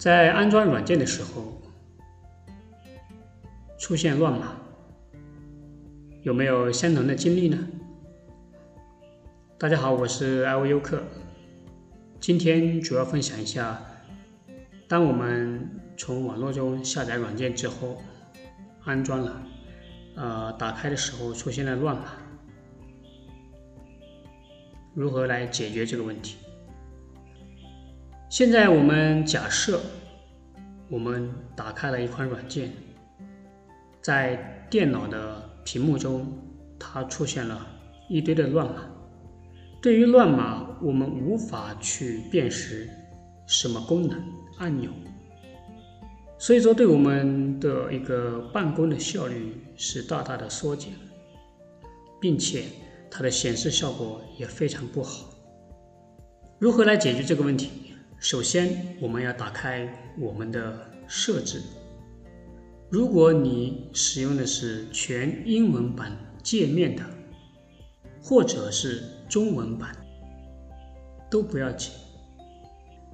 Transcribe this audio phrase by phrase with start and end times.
[0.00, 1.60] 在安装软件的时候
[3.76, 4.56] 出现乱码，
[6.22, 7.68] 有没有相同的经历呢？
[9.58, 11.02] 大家好，我是艾维优客，
[12.18, 13.78] 今天主要分享一下，
[14.88, 15.68] 当我们
[15.98, 18.00] 从网络中下载软件之后，
[18.84, 19.42] 安装了，
[20.16, 22.04] 呃，打开的时候出现了乱码，
[24.94, 26.38] 如何来解决这个问题？
[28.30, 29.80] 现在我们假设，
[30.90, 32.72] 我们打开了一款软件，
[34.02, 36.26] 在电脑的屏幕中，
[36.80, 37.64] 它出现了
[38.08, 38.82] 一堆的乱码。
[39.80, 42.88] 对于乱码，我们无法去辨识
[43.46, 44.20] 什么功能
[44.58, 44.90] 按钮，
[46.38, 50.92] 所以说对我们的一个办公的效率是大大的缩减，
[52.20, 52.64] 并且
[53.08, 55.30] 它的显示效果也非常不好。
[56.58, 57.89] 如何来解决这个问题？
[58.20, 61.62] 首先，我们要打开我们的设置。
[62.90, 67.02] 如果你使用的是全英文版界面的，
[68.20, 69.96] 或者是中文版，
[71.30, 71.94] 都不要紧，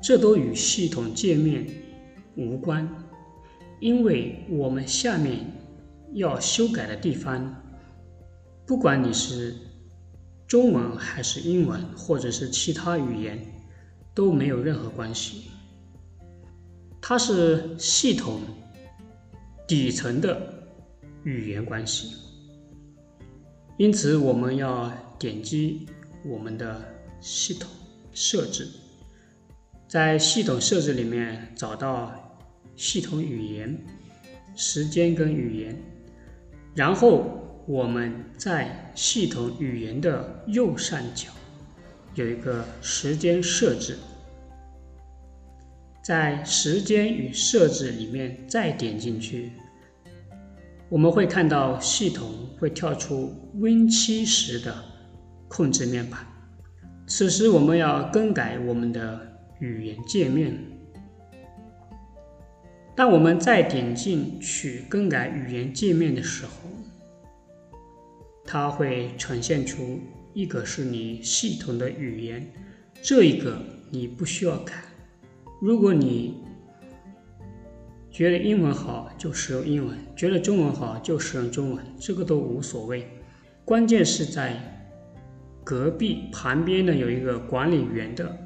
[0.02, 1.64] 这都与系统界面
[2.34, 2.88] 无关，
[3.78, 5.38] 因为我们下面
[6.14, 7.62] 要修改的地方，
[8.66, 9.54] 不管你是
[10.48, 13.52] 中文还是英文，或者是其他语言。
[14.16, 15.50] 都没有任何关系，
[17.02, 18.40] 它是系统
[19.68, 20.54] 底层的
[21.22, 22.16] 语言关系。
[23.76, 25.86] 因此，我们要点击
[26.24, 26.82] 我们的
[27.20, 27.70] 系统
[28.10, 28.66] 设置，
[29.86, 32.40] 在系统设置里面找到
[32.74, 33.78] 系统语言、
[34.54, 35.78] 时间跟语言，
[36.74, 41.28] 然后我们在系统语言的右上角。
[42.16, 43.98] 有一个时间设置，
[46.02, 49.52] 在时间与设置里面再点进去，
[50.88, 54.74] 我们会看到系统会跳出 Win7 时的
[55.46, 56.20] 控制面板。
[57.06, 59.20] 此时我们要更改我们的
[59.60, 60.58] 语言界面。
[62.94, 66.50] 当我们再点进去更改语言界面的时候，
[68.42, 70.00] 它会呈现出。
[70.36, 72.46] 一个是你系统的语言，
[73.00, 73.58] 这一个
[73.90, 74.74] 你不需要改。
[75.62, 76.34] 如果你
[78.10, 83.08] 觉得英文好，就使用英文；觉得中文好，就使用中文，这个都无所谓。
[83.64, 84.60] 关键是在
[85.64, 88.38] 隔壁旁边呢有一个管理员的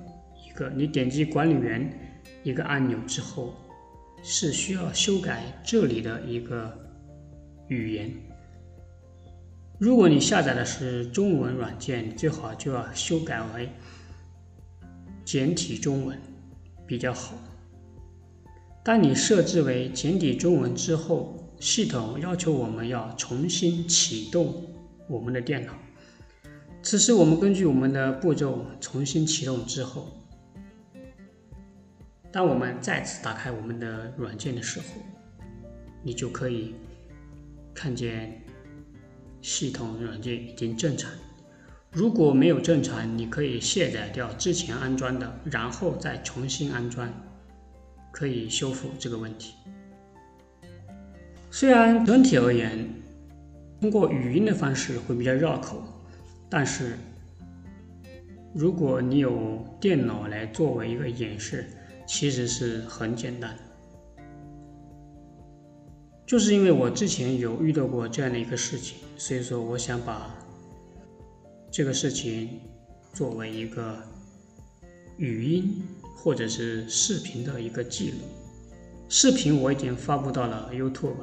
[0.46, 1.92] 一个，你点击管理员
[2.44, 3.52] 一个按钮之后，
[4.22, 6.72] 是需要修改这里的一个
[7.66, 8.12] 语言。
[9.80, 13.70] 如果你下载的是中文软件，最好就要修改为
[15.24, 16.20] 简体中文
[16.86, 17.32] 比较好。
[18.84, 24.66] 当你设置为简体中文之后，系统要求我们要重新启动
[25.08, 25.72] 我们的电脑。
[26.82, 30.08] 此时，我们根据我们的步骤重新启动之后，
[32.30, 34.86] 当我们再次打开我们的软件的时候，
[36.02, 36.74] 你就可以
[37.72, 38.39] 看见。
[39.42, 41.10] 系统软件已经正常，
[41.92, 47.10] 如果没有正常，你可以卸载掉之前安装的，然后再重新安装，
[48.12, 49.54] 可以修复这个问题。
[51.50, 52.88] 虽然整体而言，
[53.80, 55.82] 通过语音的方式会比较绕口，
[56.48, 56.96] 但是
[58.54, 61.66] 如果你有电脑来作为一个演示，
[62.06, 63.56] 其实是很简单。
[66.30, 70.32] 就是因为我之前有遇到过这样的一个事情，所以说我想把
[71.72, 72.60] 这个事情
[73.12, 74.00] 作为一个
[75.16, 75.82] 语音
[76.14, 78.18] 或者是视频的一个记录。
[79.08, 81.16] 视频我已经发布到了 YouTube，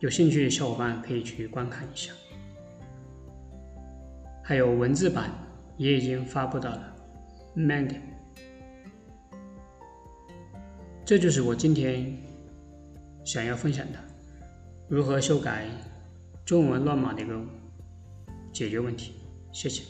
[0.00, 2.12] 有兴趣的小伙伴可以去观看一下。
[4.42, 5.30] 还有文字版
[5.76, 6.96] 也已经发布到了
[7.54, 8.00] Mandy。
[11.04, 12.27] 这就是我今天。
[13.28, 13.98] 想要分享的，
[14.88, 15.66] 如何修改
[16.46, 17.38] 中文乱码的一个
[18.54, 19.12] 解决问题，
[19.52, 19.82] 谢谢。